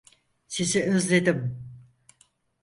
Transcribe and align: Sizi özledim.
Sizi 0.47 0.83
özledim. 0.83 1.67